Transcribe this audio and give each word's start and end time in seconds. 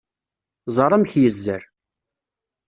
Ẓer 0.75 0.91
amek 0.95 1.11
yezzer! 1.21 1.63